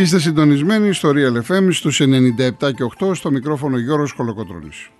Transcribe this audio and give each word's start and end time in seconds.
Είστε 0.00 0.18
συντονισμένοι 0.18 0.92
στο 0.92 1.10
Real 1.14 1.52
FM 1.52 1.68
στους 1.70 2.00
97 2.00 2.06
και 2.58 2.84
8 2.98 3.14
στο 3.14 3.30
μικρόφωνο 3.30 3.78
Γιώργος 3.78 4.12
Κολοκοτρώνης. 4.12 4.90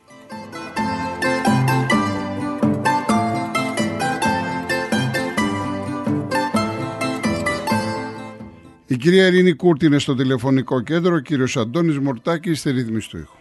Η 8.86 8.96
κυρία 8.96 9.26
Ειρήνη 9.26 9.52
Κούρτη 9.52 9.86
είναι 9.86 9.98
στο 9.98 10.14
τηλεφωνικό 10.14 10.80
κέντρο, 10.80 11.14
ο 11.14 11.18
κύριος 11.18 11.56
Αντώνης 11.56 11.98
Μορτάκης 11.98 12.58
στη 12.58 12.70
ρύθμιση 12.70 13.08
του 13.08 13.18
ήχου. 13.18 13.39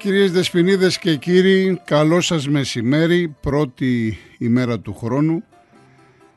Κυρίες 0.00 0.32
Δεσποινίδες 0.32 0.98
και 0.98 1.16
κύριοι, 1.16 1.80
καλό 1.84 2.20
σας 2.20 2.48
μεσημέρι, 2.48 3.36
πρώτη 3.40 4.18
ημέρα 4.38 4.80
του 4.80 4.94
χρόνου. 4.94 5.42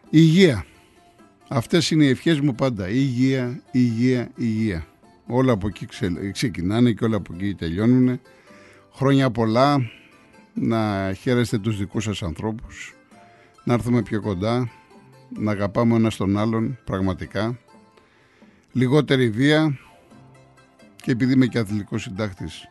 Υγεία. 0.09 0.65
Αυτές 1.47 1.91
είναι 1.91 2.03
οι 2.03 2.09
ευχές 2.09 2.39
μου 2.39 2.55
πάντα. 2.55 2.89
Υγεία, 2.89 3.61
υγεία, 3.71 4.31
υγεία. 4.35 4.85
Όλα 5.27 5.51
από 5.51 5.67
εκεί 5.67 5.87
ξεκινάνε 6.31 6.91
και 6.91 7.05
όλα 7.05 7.15
από 7.15 7.33
εκεί 7.33 7.53
τελειώνουν. 7.53 8.19
Χρόνια 8.93 9.31
πολλά, 9.31 9.77
να 10.53 11.13
χαίρεστε 11.13 11.57
τους 11.57 11.77
δικούς 11.77 12.03
σας 12.03 12.23
ανθρώπους, 12.23 12.95
να 13.63 13.73
έρθουμε 13.73 14.01
πιο 14.01 14.21
κοντά, 14.21 14.71
να 15.29 15.51
αγαπάμε 15.51 15.95
ένα 15.95 16.11
τον 16.17 16.37
άλλον 16.37 16.79
πραγματικά. 16.83 17.59
Λιγότερη 18.71 19.29
βία 19.29 19.77
και 20.95 21.11
επειδή 21.11 21.33
είμαι 21.33 21.45
και 21.45 21.59
αθλητικός 21.59 22.01
συντάκτης, 22.01 22.67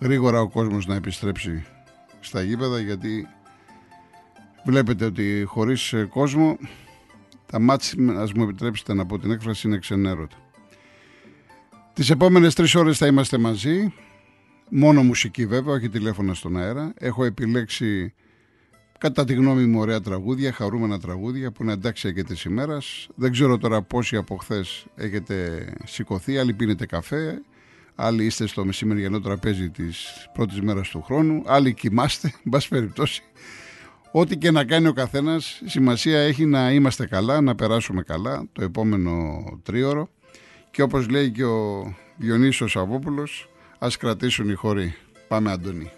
γρήγορα 0.00 0.40
ο 0.40 0.48
κόσμος 0.48 0.86
να 0.86 0.94
επιστρέψει 0.94 1.64
στα 2.20 2.42
γήπεδα 2.42 2.80
γιατί 2.80 3.28
βλέπετε 4.64 5.04
ότι 5.04 5.44
χωρίς 5.46 5.92
ε, 5.92 6.04
κόσμο 6.04 6.58
τα 7.46 7.58
μάτς, 7.58 7.94
ας 8.16 8.32
μου 8.32 8.42
επιτρέψετε 8.42 8.94
να 8.94 9.06
πω 9.06 9.18
την 9.18 9.30
έκφραση, 9.30 9.68
είναι 9.68 9.78
ξενέρωτα. 9.78 10.36
Τις 11.92 12.10
επόμενες 12.10 12.54
τρεις 12.54 12.74
ώρες 12.74 12.98
θα 12.98 13.06
είμαστε 13.06 13.38
μαζί, 13.38 13.92
μόνο 14.68 15.02
μουσική 15.02 15.46
βέβαια, 15.46 15.74
όχι 15.74 15.88
τηλέφωνα 15.88 16.34
στον 16.34 16.56
αέρα. 16.56 16.92
Έχω 16.98 17.24
επιλέξει 17.24 18.14
κατά 18.98 19.24
τη 19.24 19.34
γνώμη 19.34 19.66
μου 19.66 19.80
ωραία 19.80 20.00
τραγούδια, 20.00 20.52
χαρούμενα 20.52 21.00
τραγούδια 21.00 21.52
που 21.52 21.62
είναι 21.62 21.72
εντάξει 21.72 22.12
και 22.12 22.22
της 22.22 22.44
ημέρας. 22.44 23.08
Δεν 23.14 23.32
ξέρω 23.32 23.58
τώρα 23.58 23.82
πόσοι 23.82 24.16
από 24.16 24.36
χθες 24.36 24.86
έχετε 24.94 25.66
σηκωθεί, 25.84 26.38
άλλοι 26.38 26.52
πίνετε 26.52 26.86
καφέ, 26.86 27.42
άλλοι 27.94 28.24
είστε 28.24 28.46
στο 28.46 28.64
μεσημεριανό 28.64 29.20
τραπέζι 29.20 29.70
της 29.70 30.28
πρώτης 30.32 30.60
μέρας 30.60 30.88
του 30.88 31.02
χρόνου, 31.02 31.42
άλλοι 31.46 31.74
κοιμάστε, 31.74 32.32
εν 32.44 32.50
πάση 32.50 32.68
περιπτώσει. 32.68 33.22
Ό,τι 34.12 34.36
και 34.36 34.50
να 34.50 34.64
κάνει 34.64 34.86
ο 34.86 34.92
καθένας, 34.92 35.62
σημασία 35.66 36.20
έχει 36.20 36.46
να 36.46 36.72
είμαστε 36.72 37.06
καλά, 37.06 37.40
να 37.40 37.54
περάσουμε 37.54 38.02
καλά 38.02 38.48
το 38.52 38.64
επόμενο 38.64 39.42
τρίωρο 39.62 40.08
και 40.70 40.82
όπως 40.82 41.08
λέει 41.08 41.30
και 41.30 41.44
ο 41.44 41.94
Διονύσος 42.16 42.76
Αβόπουλος, 42.76 43.48
ας 43.78 43.96
κρατήσουν 43.96 44.48
οι 44.48 44.54
χωροί. 44.54 44.94
Πάμε 45.28 45.50
Αντώνη. 45.50 45.90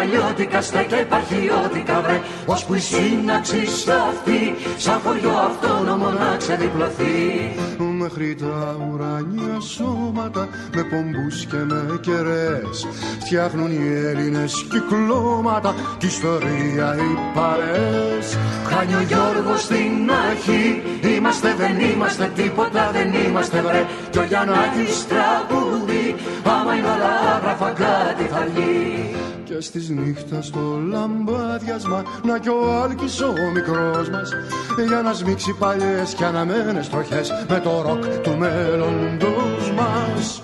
Αλλιώτικα 0.00 0.60
στέκια 0.62 1.00
υπαρχιώτικα 1.00 2.00
βρε. 2.00 2.20
Ώσπου 2.46 2.74
η 2.74 2.78
σύναξη 2.78 3.66
σταθεί 3.66 4.42
σαν 4.76 5.00
χωριό 5.04 5.34
αυτόνομο 5.48 6.10
να 6.10 6.36
ξεδιπλωθεί. 6.36 7.14
Μέχρι 7.78 8.34
τα 8.34 8.76
ουρανιά 8.92 9.60
σώματα 9.60 10.48
με 10.74 10.82
πομπούς 10.82 11.44
και 11.44 11.56
με 11.56 11.98
κεραίες 12.00 12.86
Φτιάχνουν 13.20 13.70
οι 13.70 14.06
Έλληνες 14.06 14.66
κυκλώματα 14.70 15.74
κι 15.98 16.06
ιστορία 16.06 16.96
οι 16.96 17.18
παρές 17.34 18.38
Χάνει 18.64 18.94
ο 18.94 19.02
Γιώργος 19.02 19.62
στην 19.62 20.10
αρχή 20.28 20.82
Είμαστε 21.16 21.54
δεν 21.58 21.80
είμαστε 21.80 22.30
τίποτα 22.34 22.90
δεν 22.92 23.12
είμαστε 23.12 23.60
βρε. 23.60 23.86
Κι 24.10 24.18
ο 24.18 24.24
Γιάννακης 24.24 25.06
τραγούδι 25.08 26.14
Άμα 26.44 26.74
είναι 26.74 26.86
όλα 26.86 27.34
άγραφα 27.36 27.70
κάτι 27.70 28.24
θα 28.30 28.46
βγει 28.54 29.14
και 29.44 29.60
στις 29.60 29.88
νύχτα 29.88 30.42
στο 30.42 30.80
λαμπάδιασμα 30.88 32.02
να 32.24 32.38
κι 32.38 32.48
ο 32.48 32.82
Άλκης 32.82 33.20
ο 33.20 33.32
μικρός 33.54 34.10
μας 34.10 34.30
για 34.88 35.02
να 35.02 35.12
σμίξει 35.12 35.52
παλιές 35.58 36.14
και 36.14 36.24
αναμένες 36.24 36.88
τροχές 36.88 37.30
με 37.48 37.60
το 37.60 37.82
ροκ 37.82 38.04
του 38.06 38.36
μέλλοντος 38.38 39.72
μας. 39.76 40.42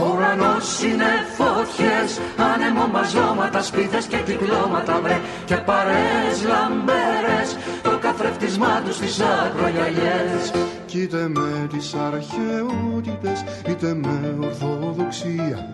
ουρανός 0.00 0.82
είναι 0.82 1.04
φωτιές 1.36 2.20
Άνεμο 2.54 2.86
μαζώματα, 2.86 3.62
σπίθες 3.62 4.06
και 4.06 4.16
κυκλώματα 4.16 5.00
βρε 5.02 5.20
Και 5.44 5.56
παρές 5.56 6.44
λαμπέρες 6.44 7.56
Το 8.26 8.32
καθρεφτισμά 8.32 8.82
τους 8.84 8.96
στις 8.96 9.20
ακρογιαλιές. 9.20 10.52
Κι 10.86 11.00
είτε 11.00 11.28
με 11.28 11.66
τις 11.72 11.94
αρχαιότητες 11.94 13.44
είτε 13.68 13.94
με 13.94 14.36
ορθοδοξία. 14.40 15.70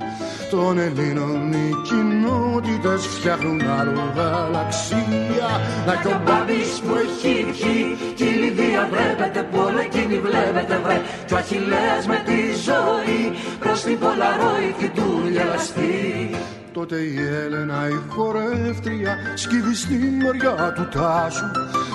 Των 0.50 0.78
Ελλήνων 0.78 1.52
οι 1.52 1.70
κοινότητες 1.88 3.06
φτιάχνουν 3.06 3.60
άλλο 3.78 4.12
γαλαξία 4.16 5.50
Να 5.86 5.94
κι 5.96 6.06
ο 6.06 6.20
Μπάμπης 6.24 6.80
που 6.84 6.94
έχει 7.04 7.46
βγει 7.50 7.96
κι 8.14 8.24
η 8.24 8.36
Λιδία 8.40 8.88
βλέπετε 8.92 9.48
που 9.50 9.58
όλα 9.66 9.80
εκείνη 9.80 10.18
βλέπετε 10.18 10.80
βρε. 10.84 11.00
Κι 11.26 11.34
ο 11.34 11.36
Αχιλέας 11.36 12.06
με 12.06 12.22
τη 12.26 12.40
ζωή 12.68 13.22
προς 13.60 13.80
την 13.82 13.98
Πολαρόη 13.98 14.90
του 14.94 15.28
γελαστή 15.32 16.30
Τότε 16.72 16.96
η 16.96 17.14
Έλενα 17.44 17.88
η 17.88 18.00
χορεύτρια 18.08 19.16
σκύβει 19.34 19.74
στη 19.74 19.94
μεριά 19.94 20.72
του 20.72 20.88
τάσου 20.88 21.44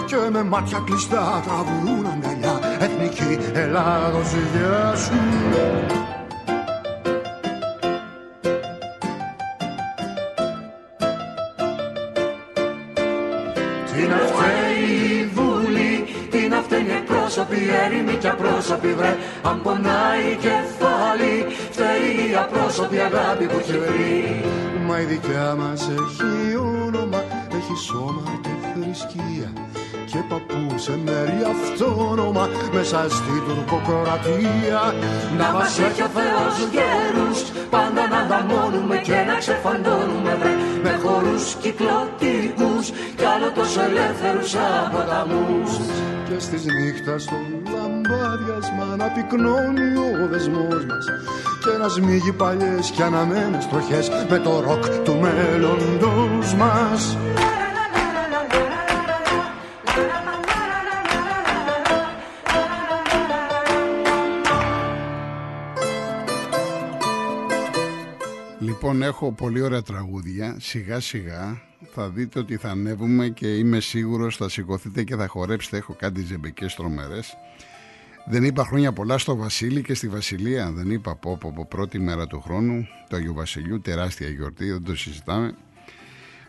και 0.05 0.15
με 0.31 0.43
μάτια 0.43 0.83
κλειστά 0.85 1.43
τραβούν 1.45 2.05
αγκαλιά 2.05 2.59
εθνική 2.79 3.37
Ελλάδος 3.53 4.31
γεια 4.31 4.95
σου. 4.95 5.13
Τι 13.93 14.07
να 14.07 14.17
φταίει 14.17 15.19
η 15.19 15.25
Βουλή, 15.33 16.05
τι 16.31 16.47
να 16.47 16.61
φταίνει 16.61 16.91
εκπρόσωποι, 16.91 17.57
έρημοι 17.85 18.15
και 18.15 18.27
απρόσωποι 18.27 18.93
βρε 18.93 19.17
Αν 19.43 19.61
πονάει 19.61 20.37
κεφάλι, 20.41 20.47
φταίει 20.47 20.83
η 20.83 20.86
απρόσωπη 22.43 22.97
αγάπη 22.99 23.45
που 23.45 23.57
έχει 23.59 23.77
βρει. 23.77 24.43
Μα 24.87 25.01
η 25.01 25.05
δικιά 25.05 25.55
μας 25.59 25.81
έχει 25.81 26.55
όνομα, 26.85 27.21
έχει 27.57 27.75
σώμα 27.87 28.39
και 28.43 28.53
θρησκεία 28.73 29.49
και 30.11 30.19
παππούς 30.29 30.81
σε 30.83 30.95
μέρη 31.05 31.39
αυτόνομα 31.53 32.49
μέσα 32.73 32.99
στη 33.09 33.35
τουρκοκρατία. 33.47 34.81
Να 35.37 35.51
μας 35.51 35.79
έχει 35.79 36.01
ο 36.01 36.09
Θεός 36.17 36.55
γέρους 36.73 37.39
πάντα 37.69 38.03
να 38.11 38.17
ανταμώνουμε 38.23 38.97
και 39.07 39.17
να 39.29 39.35
ξεφαντώνουμε 39.43 39.96
ελεύθερους 43.77 44.55
αποταμούς. 44.85 45.71
Και 46.27 46.39
στις 46.39 46.65
νύχτας 46.65 47.23
στο 47.23 47.37
λαμπάδιασμα 47.73 48.95
να 48.97 49.07
πυκνώνει 49.15 49.89
ο 50.23 50.27
δεσμός 50.31 50.85
μας. 50.89 51.05
Και 51.63 51.77
να 51.81 51.87
σμίγει 51.87 52.31
παλιές 52.31 52.91
και 52.95 53.03
αναμένες 53.03 53.67
τροχές 53.67 54.09
με 54.29 54.37
το 54.39 54.59
ροκ 54.59 54.85
του 55.05 55.15
μέλλοντος 55.15 56.53
μας 56.53 57.17
Λοιπόν, 68.87 69.01
έχω 69.01 69.31
πολύ 69.31 69.61
ωραία 69.61 69.81
τραγούδια. 69.81 70.57
Σιγά 70.59 70.99
σιγά 70.99 71.61
θα 71.93 72.09
δείτε 72.09 72.39
ότι 72.39 72.57
θα 72.57 72.69
ανέβουμε 72.69 73.29
και 73.29 73.47
είμαι 73.47 73.79
σίγουρος 73.79 74.37
θα 74.37 74.49
σηκωθείτε 74.49 75.03
και 75.03 75.15
θα 75.15 75.27
χορέψετε. 75.27 75.77
Έχω 75.77 75.93
κάτι 75.93 76.21
ζεμπικές 76.21 76.75
τρομερές. 76.75 77.37
Δεν 78.25 78.43
είπα 78.43 78.63
χρόνια 78.63 78.93
πολλά 78.93 79.17
στο 79.17 79.35
Βασίλη 79.35 79.81
και 79.81 79.93
στη 79.93 80.07
Βασιλεία. 80.07 80.71
Δεν 80.71 80.91
είπα 80.91 81.11
από, 81.11 81.33
από, 81.33 81.47
από 81.47 81.65
πρώτη 81.65 81.99
μέρα 81.99 82.27
του 82.27 82.41
χρόνου 82.41 82.87
του 83.09 83.15
Αγίου 83.15 83.33
Βασιλείου. 83.33 83.81
Τεράστια 83.81 84.29
γιορτή, 84.29 84.71
δεν 84.71 84.83
το 84.83 84.95
συζητάμε. 84.95 85.55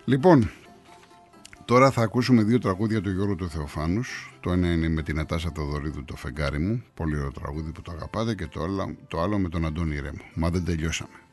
Λοιπόν, 0.04 0.50
Τώρα 1.64 1.90
θα 1.90 2.02
ακούσουμε 2.02 2.42
δύο 2.42 2.58
τραγούδια 2.58 3.00
του 3.00 3.10
Γιώργου 3.10 3.34
του 3.34 3.48
Θεοφάνους. 3.48 4.38
Το 4.40 4.52
ένα 4.52 4.72
είναι 4.72 4.88
με 4.88 5.02
την 5.02 5.18
Ατάσα 5.18 5.50
Θεοδωρίδου 5.54 6.04
το 6.04 6.16
φεγγάρι 6.16 6.58
μου. 6.58 6.82
Πολύ 6.94 7.16
ωραίο 7.16 7.32
τραγούδι 7.32 7.70
που 7.70 7.82
το 7.82 7.92
αγαπάτε. 7.92 8.34
Και 8.34 8.46
το 8.46 8.62
άλλο, 8.62 8.96
το 9.08 9.20
άλλο 9.20 9.38
με 9.38 9.48
τον 9.48 9.66
Αντώνη 9.66 10.00
Ρέμο. 10.00 10.22
Μα 10.34 10.50
δεν 10.50 10.64
τελειώσαμε. 10.64 11.27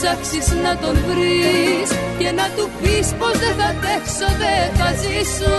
Ψάξεις 0.00 0.52
να 0.62 0.76
τον 0.76 0.96
βρεις 1.08 1.88
Και 2.18 2.30
να 2.30 2.46
του 2.56 2.70
πεις 2.80 3.08
πως 3.18 3.38
δεν 3.42 3.54
θα 3.60 3.70
τέξω, 3.82 4.28
δεν 4.42 4.66
θα 4.78 4.88
ζήσω. 5.02 5.56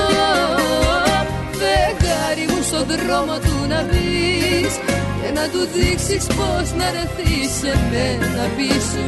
Φεγγάρι 1.59 2.45
μου 2.49 2.61
στον 2.63 2.85
δρόμο 2.87 3.35
του 3.45 3.55
να 3.67 3.83
μπεις 3.83 4.73
Και 5.21 5.29
να 5.37 5.45
του 5.53 5.61
δείξεις 5.73 6.25
πως 6.37 6.67
να 6.79 6.87
ρεθείς 6.95 7.49
σε 7.59 7.73
μένα 7.91 8.43
πίσω. 8.57 9.07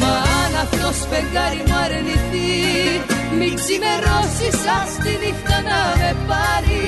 Μα 0.00 0.14
αν 0.42 0.52
αυτός 0.64 0.96
φεγγάρι 1.10 1.62
μου 1.66 1.76
αρνηθεί 1.84 2.52
Μην 3.38 3.52
ξημερώσεις 3.60 4.58
ας 4.78 4.90
τη 5.02 5.12
νύχτα 5.22 5.56
να 5.68 5.80
με 6.00 6.10
πάρει. 6.28 6.82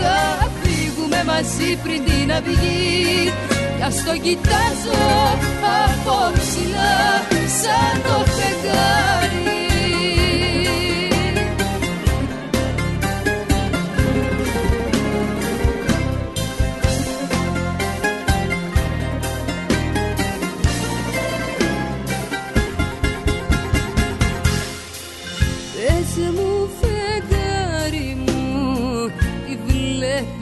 Θα 0.00 0.16
φύγουμε 0.60 1.20
μαζί 1.30 1.70
πριν 1.82 2.00
την 2.04 2.32
αυγή 2.32 3.32
κι 3.78 3.84
ας 3.84 4.04
το 4.04 4.12
κοιτάζω 4.18 5.00
από 5.84 6.38
ψηλά 6.38 6.98
σαν 7.60 8.02
το 8.02 8.24
φεγγάρι 8.30 9.67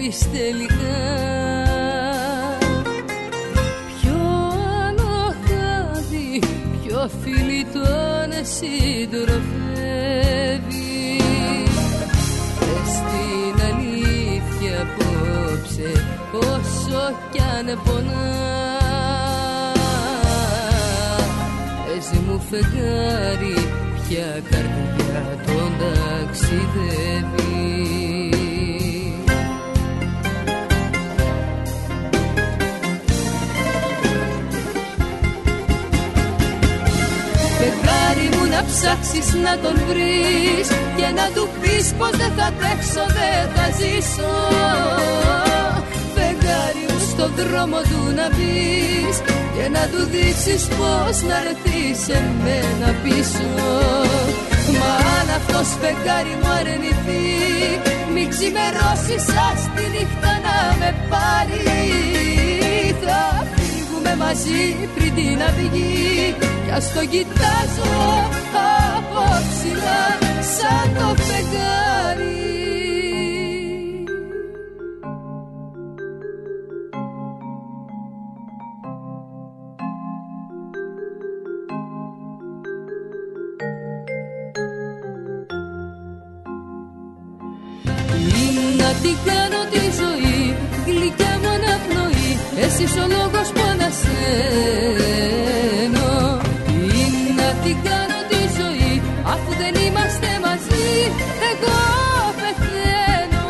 βλέπεις 0.06 0.30
τελικά 0.30 1.26
φίλοι 7.22 7.66
τον 7.72 8.30
συντροφεύει 8.42 9.36
Πες 12.58 12.92
την 13.08 13.56
αλήθεια 13.70 14.80
απόψε 14.80 15.90
όσο 16.32 17.04
κι 17.30 17.40
αν 17.40 17.66
πονά. 17.84 18.34
Πες 21.86 22.08
μου 22.26 22.36
φεγγάρι 22.50 23.58
ποια 24.08 24.30
καρδιά 24.50 25.22
τον 25.46 25.72
ταξιδεύει 25.78 27.55
ψάξεις 38.70 39.28
να 39.44 39.52
τον 39.62 39.76
βρεις 39.88 40.68
Και 40.96 41.08
να 41.18 41.26
του 41.34 41.44
πεις 41.60 41.86
πως 41.98 42.12
δεν 42.20 42.32
θα 42.38 42.48
τρέξω, 42.58 43.04
δεν 43.18 43.42
θα 43.54 43.66
ζήσω. 43.78 44.32
Φεγγάρι 46.14 46.84
μου 46.88 47.00
στον 47.10 47.30
δρόμο 47.38 47.80
του 47.90 48.00
να 48.18 48.26
πεις 48.36 49.16
Και 49.54 49.66
να 49.76 49.82
του 49.90 50.00
δείξεις 50.12 50.62
πως 50.78 51.16
να 51.28 51.36
έρθει 51.44 51.80
σε 52.04 52.18
μένα 52.44 52.88
πίσω. 53.02 53.48
Μα 54.78 54.92
αν 55.18 55.28
αυτός 55.38 55.68
φεγγάρι 55.80 56.34
μου 56.40 56.50
αρνηθεί 56.58 57.26
Μην 58.14 58.28
ξημερώσεις 58.28 59.26
ας 59.48 59.60
τη 59.74 59.84
νύχτα 59.94 60.32
να 60.46 60.56
με 60.78 60.94
πάρει 61.10 61.96
Θα 64.06 64.12
φύγουμε 64.12 64.24
μαζί 64.24 64.88
πριν 64.94 65.14
την 65.14 65.42
αυγή. 65.42 66.34
Κι 66.64 66.72
ας 66.72 66.92
το 66.92 67.00
κοιτάζω 67.06 67.94
από 68.96 69.24
ψηλά 69.48 70.18
σαν 70.56 70.94
το 70.94 71.22
φεγγάρι. 71.22 72.44
Να 88.78 88.92
την 89.02 89.16
κάνω 89.24 89.60
τη 89.70 89.78
ζωή, 89.98 90.56
γλυκιά 90.86 91.38
μου 91.42 91.48
αναπνοή 91.48 92.38
Εσύ 92.64 92.84
ο 93.00 93.06
λόγος 93.06 93.48
που 93.54 93.65
ανασένω 93.86 95.20
την 97.62 97.76
κάνω 97.88 98.20
τη 98.28 98.40
ζωή 98.58 99.02
Αφού 99.24 99.50
δεν 99.62 99.74
είμαστε 99.86 100.28
μαζί. 100.46 100.90
Εγώ 101.50 101.78
πεθαίνω. 102.40 103.46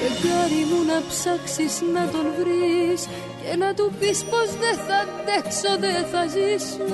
Φεγγάρι 0.00 0.62
μου 0.70 0.80
να 0.90 0.98
ψάξεις 1.08 1.74
να 1.94 2.02
τον 2.12 2.26
βρεις 2.38 3.00
Και 3.42 3.56
να 3.56 3.74
του 3.74 3.92
πεις 3.98 4.24
πως 4.30 4.48
δεν 4.62 4.76
θα 4.86 4.96
αντέξω, 5.04 5.72
δεν 5.80 6.04
θα 6.12 6.22
ζήσω 6.34 6.88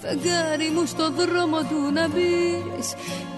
Φεγγάρι 0.00 0.68
μου 0.74 0.84
στο 0.92 1.06
δρόμο 1.18 1.58
του 1.68 1.80
να 1.96 2.04
μπεις 2.08 2.88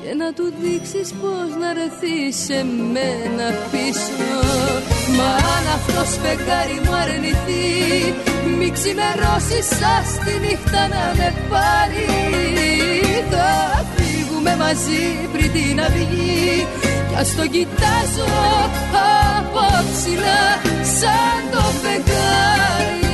Και 0.00 0.10
να 0.20 0.28
του 0.36 0.46
δείξεις 0.60 1.08
πως 1.20 1.48
να 1.60 1.68
ρεθείς 1.78 2.36
σε 2.46 2.58
μένα 2.92 3.46
πίσω. 3.70 4.30
Μα 5.16 5.30
αν 5.54 5.64
αυτός 5.76 6.10
φεγγάρι 6.22 6.78
μου 6.84 6.94
αρνηθεί 7.02 7.66
Μη 8.58 8.68
ξημερώσεις 8.76 9.66
σας 9.80 10.08
τη 10.24 10.32
νύχτα 10.44 10.82
να 10.94 11.04
με 11.18 11.28
πάρει. 11.50 12.06
Θα 13.30 13.84
φύγουμε 13.94 14.56
μαζί 14.56 15.28
πριν 15.32 15.52
την 15.52 15.80
αυγή 15.80 16.66
Κι 17.08 17.14
ας 17.20 17.34
το 17.36 17.46
κοιτάζω 17.46 18.30
από 19.38 19.64
ψηλά 19.92 20.44
σαν 20.98 21.50
το 21.50 21.62
φεγγάρι 21.82 23.05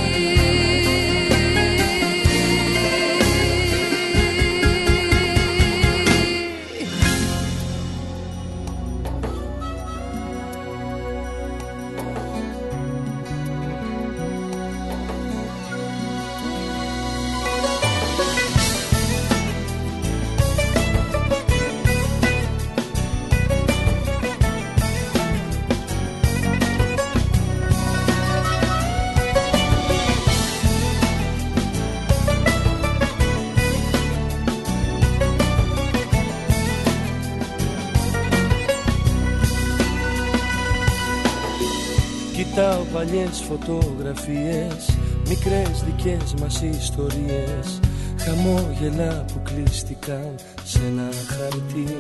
Κοιτάω 42.55 42.85
παλιές 42.93 43.43
φωτογραφίες 43.49 44.97
Μικρές 45.29 45.85
δικές 45.85 46.35
μας 46.41 46.63
ιστορίες 46.63 47.81
Χαμόγελα 48.19 49.25
που 49.25 49.43
κλείστηκαν 49.43 50.35
σε 50.65 50.79
ένα 50.87 51.09
χαρτί. 51.29 51.97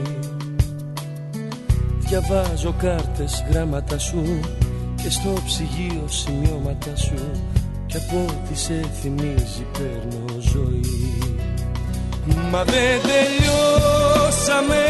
Διαβάζω 1.98 2.74
κάρτες 2.78 3.44
γράμματα 3.50 3.98
σου 3.98 4.40
Και 5.02 5.10
στο 5.10 5.32
ψυγείο 5.44 6.04
σημειώματα 6.06 6.96
σου 6.96 7.30
Κι 7.86 7.96
από 7.96 8.24
ό,τι 8.28 8.58
σε 8.58 8.80
θυμίζει 9.00 9.66
παίρνω 9.72 10.40
ζωή. 10.40 10.80
Μα 12.50 12.64
δεν 12.64 13.00
τελειώσαμε 13.02 14.84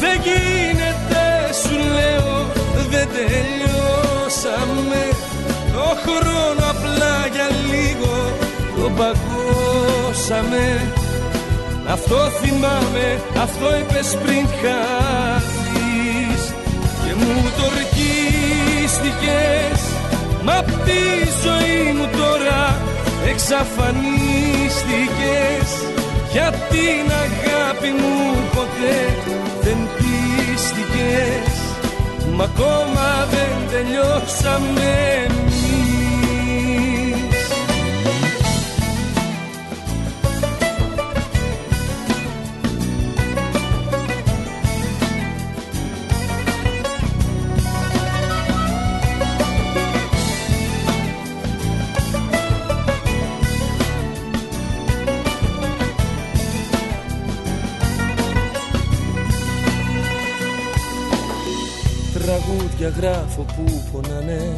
Δεν 0.00 0.20
γίνεται 0.22 1.52
σου 1.52 1.76
λέω 1.76 2.65
Δεν 2.90 3.08
τελειώσαμε. 3.16 5.02
Το 5.72 5.86
χρόνο 6.04 6.62
απλά 6.70 7.16
για 7.32 7.48
λίγο 7.70 8.14
Το 8.76 8.86
παγώσαμε. 8.96 10.66
Αυτό 11.88 12.18
θυμάμαι 12.40 13.06
Αυτό 13.42 13.66
είπες 13.78 14.08
πριν 14.22 14.44
χάθεις. 14.60 16.42
Και 17.04 17.12
μου 17.18 17.32
το 17.56 17.64
ορκίστηκες. 17.70 19.80
Μα 20.44 20.54
απ' 20.58 20.76
τη 20.86 21.02
ζωή 21.44 21.80
μου 21.96 22.06
τώρα 22.18 22.62
εξαφανίστηκες. 23.30 25.68
Για 26.32 26.48
την 26.70 27.04
αγάπη 27.24 27.90
μου 28.00 28.16
ποτέ 28.54 28.98
δεν 29.62 29.78
πίστηκες 29.96 31.65
Μα 32.36 32.44
ακόμα 32.44 33.26
δεν 33.30 33.68
τελειώσαμε 33.70 35.26
γράφω 62.88 63.42
που 63.42 63.82
πονάνε 63.92 64.56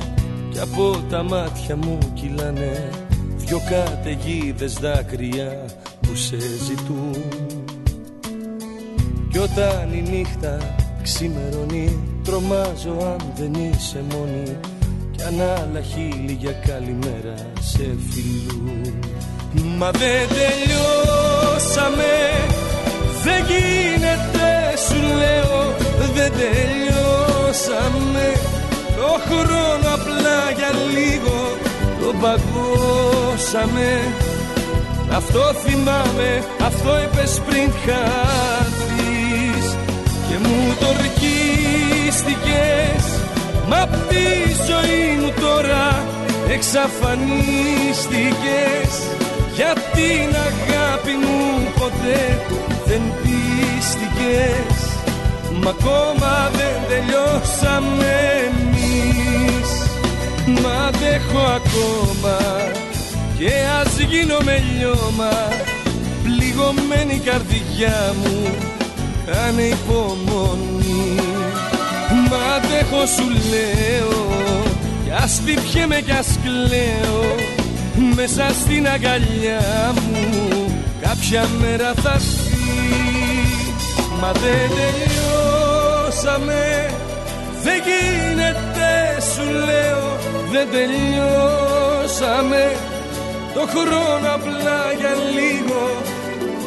Κι 0.50 0.61
από 0.61 0.97
τα 1.11 1.23
μάτια 1.23 1.76
μου 1.76 1.99
κυλάνε 2.14 2.90
Δυο 3.37 3.61
καταιγίδες 3.70 4.73
δάκρυα 4.73 5.64
που 6.00 6.14
σε 6.14 6.37
ζητούν. 6.38 7.25
Κι 9.30 9.38
όταν 9.38 9.92
η 9.92 10.11
νύχτα 10.11 10.58
ξημερώνει 11.02 11.99
Τρομάζω 12.25 12.97
αν 13.00 13.32
δεν 13.37 13.52
είσαι 13.54 14.04
μόνη 14.12 14.56
Κι 15.11 15.23
αν 15.23 15.40
άλλα 15.40 15.80
χείλη 15.80 16.32
για 16.32 16.52
καλημέρα 16.52 17.35
σε 17.61 17.97
φιλούν. 18.11 18.94
Μα 19.78 19.90
δεν 19.90 20.28
τελειώσαμε 20.28 22.12
Δεν 23.25 23.44
γίνεται 23.44 24.38
παγώσαμε 32.20 33.90
αυτό 35.12 35.40
θυμάμαι, 35.64 36.44
αυτό 36.66 36.90
είπες 37.02 37.40
πριν 37.46 37.70
χάθεις. 37.84 39.66
Και 40.28 40.37
μου 40.42 40.56
το 40.80 40.88
ρκίστηκες 41.02 43.04
Μα 43.68 43.78
απ' 43.82 44.08
τη 44.08 44.26
ζωή 44.68 45.04
μου 45.20 45.30
τώρα 45.40 45.87
εξαφανίστηκες. 46.50 48.92
Για 49.54 49.72
την 49.94 50.28
αγάπη 50.48 51.14
μου 51.25 51.40
ποτέ 51.78 52.22
δεν 52.87 53.02
πίστηκες. 53.22 54.78
Μα 55.62 55.70
ακόμα 55.70 56.50
δεν 56.52 56.76
τελειώσαμε 56.88 58.14
εμείς. 58.48 59.70
Μα 60.62 60.72
αντέχω 60.87 61.42
ακόμα. 61.68 62.38
Και 63.38 63.50
ας 63.80 63.98
γίνω 63.98 64.38
με 64.44 64.62
λιώμα 64.72 65.48
Πληγωμένη 66.22 67.18
καρδιά 67.25 68.14
μου 68.22 68.54
κάνε 69.26 69.62
υπομονή 69.62 71.14
Μα 72.30 72.37
αντέχω 72.54 73.06
σου 73.06 73.28
λέω 73.50 74.26
κι 75.04 75.10
ας 75.22 75.40
χτυπιέμαι 75.42 76.00
κι 76.00 76.10
ας 76.10 76.38
κλαίω 76.42 77.34
Μέσα 78.14 78.48
στην 78.60 78.88
αγκαλιά 78.88 79.94
μου. 79.94 80.22
Κάποια 81.00 81.48
μέρα 81.60 81.92
θα 82.02 82.20
Μα 84.20 84.32
δεν 84.32 84.70
τελειώσαμε. 84.78 86.62
Δεν 87.62 87.82
γίνεται 87.87 89.20
σου 89.34 89.50
λέω 89.52 90.17
Δεν 90.52 90.67
τελειώσαμε. 90.71 92.64
Το 93.55 93.61
χρόνο 93.61 94.35
απλά 94.35 94.93
για 94.99 95.14
λίγο. 95.37 95.83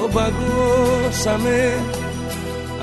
Το 0.02 0.08
παγώσαμε. 0.14 1.60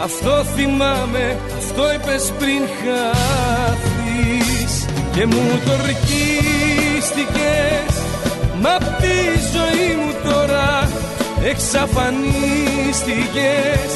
Αυτό 0.02 0.44
θυμάμαι. 0.44 1.36
Αυτό 1.58 1.92
είπες 1.92 2.32
πριν 2.38 2.62
χάθεις. 2.78 4.72
Και 5.12 5.26
μου 5.26 5.60
το 5.64 5.72
ρκίστηκες 5.86 7.98
Μα 8.60 8.74
απ' 8.74 9.00
τη 9.00 9.16
ζωή 9.54 9.90
μου 9.96 10.12
τώρα 10.30 10.88
εξαφανίστηκες. 11.44 13.90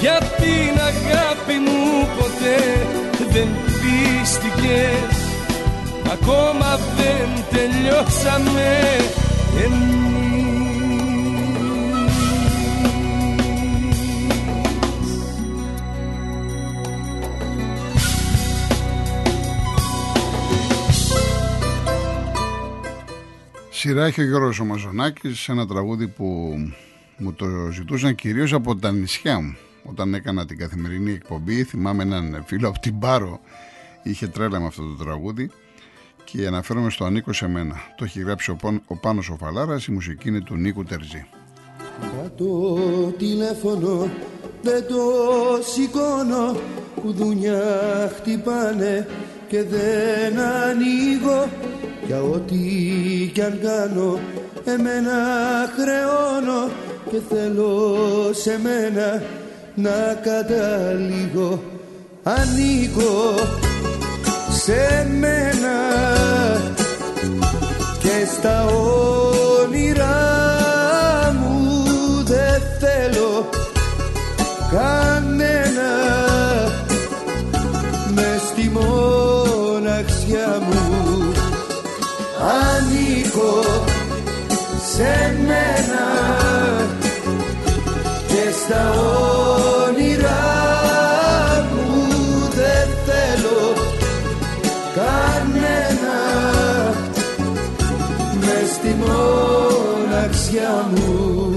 Για 0.00 0.18
την 0.36 0.74
αγάπη 0.90 1.56
μου 1.66 1.82
ποτέ 2.18 2.60
δεν 3.32 3.48
πίστηκες 3.80 5.11
ακόμα 6.12 6.76
δεν 6.76 7.44
τελειώσαμε. 7.50 8.80
Εμείς. 9.64 9.90
Σειρά 23.70 24.04
έχει 24.04 24.20
ο 24.20 24.24
Γιώργος 24.24 24.60
ο 24.60 24.64
Μαζονάκης, 24.64 25.48
ένα 25.48 25.66
τραγούδι 25.66 26.08
που 26.08 26.54
μου 27.16 27.32
το 27.32 27.46
ζητούσαν 27.72 28.14
κυρίως 28.14 28.52
από 28.52 28.76
τα 28.76 28.92
νησιά 28.92 29.40
μου. 29.40 29.56
Όταν 29.84 30.14
έκανα 30.14 30.46
την 30.46 30.58
καθημερινή 30.58 31.12
εκπομπή, 31.12 31.64
θυμάμαι 31.64 32.02
έναν 32.02 32.44
φίλο 32.46 32.68
από 32.68 32.78
την 32.78 32.98
Πάρο, 32.98 33.40
είχε 34.02 34.26
τρέλα 34.26 34.60
με 34.60 34.66
αυτό 34.66 34.82
το 34.82 35.04
τραγούδι 35.04 35.50
και 36.32 36.46
αναφέρομαι 36.46 36.90
στο 36.90 37.04
Ανίκο 37.04 37.32
σε 37.32 37.48
μένα. 37.48 37.74
Το 37.96 38.04
έχει 38.04 38.20
γράψει 38.20 38.50
ο, 38.50 38.56
ο 38.86 38.96
Πάνος 38.96 39.30
ο 39.30 39.36
Φαλάρας, 39.36 39.86
η 39.86 39.92
μουσική 39.92 40.28
είναι 40.28 40.40
του 40.40 40.56
Νίκου 40.56 40.84
Τερζή. 40.84 41.26
το 42.36 42.76
τηλέφωνο 43.18 44.08
δεν 44.62 44.86
το 44.86 45.02
σηκώνω 45.74 46.56
Κουδούνια 47.02 47.60
χτυπάνε 48.16 49.06
και 49.48 49.62
δεν 49.62 50.40
ανοίγω 50.40 51.48
Για 52.06 52.22
ό,τι 52.22 52.56
κι 53.34 53.42
αν 53.42 53.58
κάνω 53.62 54.18
εμένα 54.64 55.12
χρεώνω 55.76 56.70
Και 57.10 57.20
θέλω 57.28 57.96
σε 58.32 58.60
μένα 58.62 59.22
να 59.74 60.20
καταλήγω 60.22 61.62
Ανήκω 62.22 63.34
σε 64.50 65.08
μένα 65.20 65.51
και 68.22 68.28
στα 68.28 68.64
όνειρά 69.64 70.16
μου 71.40 71.84
δεν 72.24 72.62
θέλω 72.78 73.48
καρδιά 100.52 100.86
μου 100.90 101.54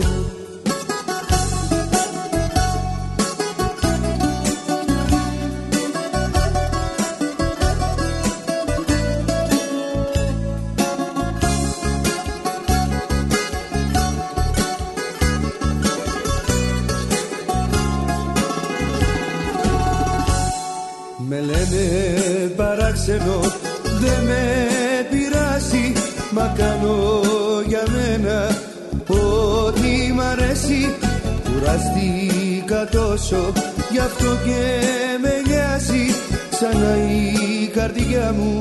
Με 21.28 21.40
λένε 21.40 22.48
παράξενο, 22.56 23.40
δεν 24.00 24.24
με 24.26 24.44
πειράζει, 25.10 25.94
μα 26.32 26.54
κάνω 26.58 27.25
μ' 30.66 30.72
αρέσει 30.72 30.96
Κουραστήκα 31.44 32.86
τόσο 32.86 33.52
γι' 33.92 34.00
αυτό 34.00 34.38
και 34.46 34.82
με 35.22 35.42
νοιάζει. 35.48 36.06
Σαν 36.50 36.78
να 36.80 36.96
η 37.12 37.68
καρδιά 37.68 38.34
μου 38.38 38.60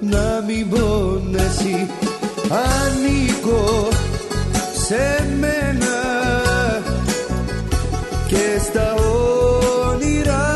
να 0.00 0.44
μην 0.46 0.68
πονέσει. 0.68 1.88
Ανήκω 2.48 3.88
σε 4.86 5.26
μένα 5.40 6.00
και 8.26 8.60
στα 8.62 8.94
όνειρά 9.90 10.50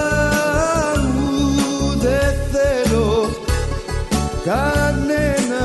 μου 1.15 1.31
δεν 2.01 2.35
θέλω 2.53 3.29
κανένα. 4.45 5.65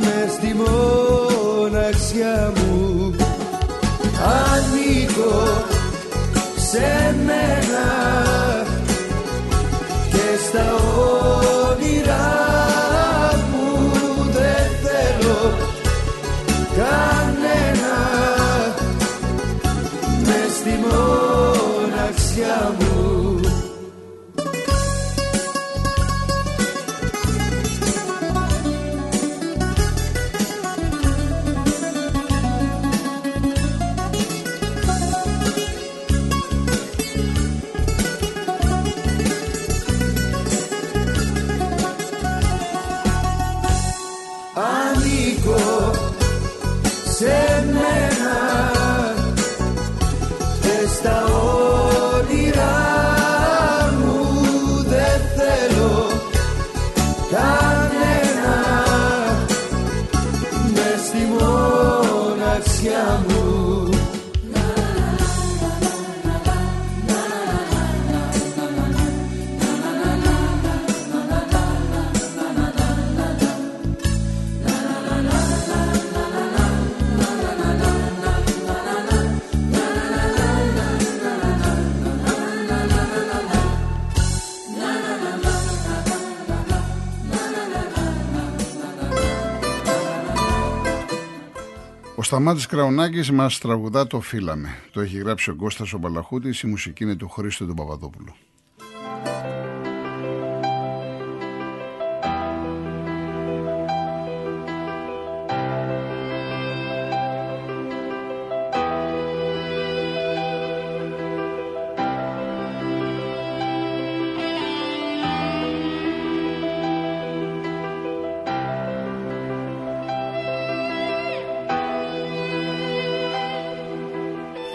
Μες 0.00 0.32
στη 0.32 0.54
μοναξιά 0.54 2.52
μου 2.56 2.67
Σταμάτης 92.28 92.66
Κραουνάκης 92.66 93.30
μας 93.30 93.58
τραγουδά 93.58 94.06
το 94.06 94.20
«Φύλαμε». 94.20 94.68
Το 94.92 95.00
έχει 95.00 95.18
γράψει 95.18 95.50
ο 95.50 95.54
Κώστας 95.56 95.92
ο 95.92 95.98
Μπαλαχούτης, 95.98 96.60
η 96.60 96.66
μουσική 96.66 97.04
είναι 97.04 97.14
του 97.14 97.28
Χρήστο 97.28 97.66
του 97.66 97.74
Παπαδόπουλου. 97.74 98.34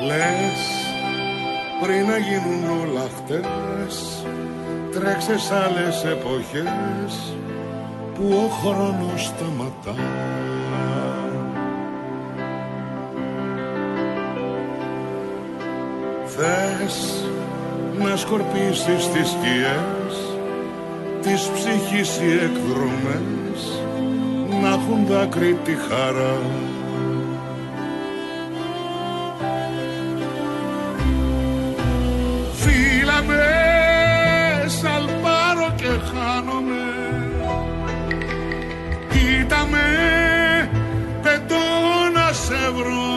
Λες 0.06 0.62
πριν 1.82 2.06
να 2.08 2.18
γίνουν 2.18 2.80
όλα 2.82 3.08
χτες 3.18 4.26
Τρέξες 4.94 5.42
σ' 5.42 5.52
άλλες 5.52 6.04
εποχές 6.04 7.36
Που 8.16 8.24
ο 8.46 8.50
χρόνος 8.50 9.26
σταματά. 9.26 10.02
Θες 16.26 17.26
να 18.00 18.16
σκορπίσεις 18.16 19.10
τις 19.10 19.30
σκιές 19.30 20.38
Της 21.22 21.50
ψυχής 21.54 22.18
οι 22.18 22.32
εκδρομές 22.32 23.82
Να 24.62 24.70
έχουν 24.70 25.06
δάκρυ 25.06 25.58
τη 25.64 25.72
χαρά 25.90 26.38
με, 39.74 40.70
πετώ 41.22 41.66
να 42.14 42.28
σε 42.34 42.72
βρω. 42.76 43.12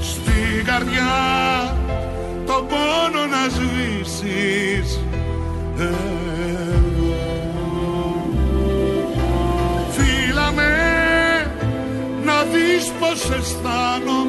Στην 0.00 0.64
καρδιά 0.64 1.16
τον 2.46 2.66
πόνο 2.68 3.22
να 3.26 3.42
σβήσεις. 3.48 5.00
Εδώ. 5.78 6.18
Φύλαμε, 9.90 10.72
να 12.24 12.42
δεις 12.42 12.92
πως 13.00 13.30
αισθάνομαι 13.38 14.27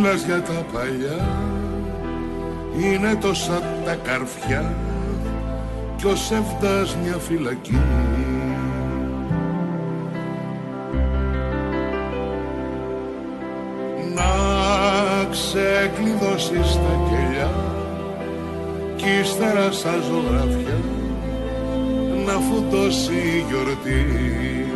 μιλάς 0.00 0.24
για 0.24 0.42
τα 0.42 0.64
παλιά 0.72 1.28
Είναι 2.80 3.14
τόσα 3.14 3.62
τα 3.84 3.94
καρφιά 3.94 4.74
κι 5.96 6.06
ο 6.06 6.16
σεύδας 6.16 6.96
μια 7.04 7.16
φυλακή. 7.16 7.78
Να 14.14 14.32
ξεκλειδώσεις 15.30 16.74
τα 16.74 17.00
κελιά 17.08 17.50
κι 18.96 19.20
ύστερα 19.20 19.72
σαν 19.72 20.02
ζωγραφιά 20.02 20.78
να 22.26 22.32
φουτώσει 22.32 23.12
η 23.12 23.44
γιορτή 23.48 24.69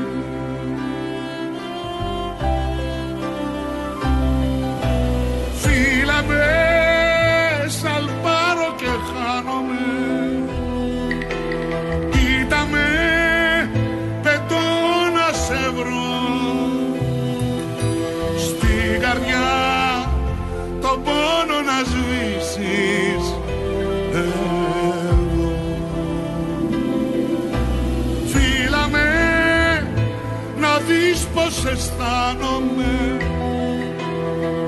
αισθάνομαι. 31.75 33.17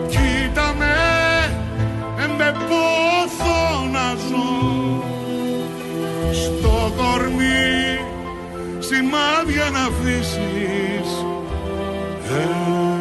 Κοίτα 0.08 0.74
με, 0.78 0.94
εμπε 2.24 2.52
σου 4.28 4.44
στο 6.32 6.92
κορμί 6.96 7.98
σημάδια 8.78 9.70
να 9.72 9.84
αφήσεις 9.84 11.10
ε, 12.30 12.95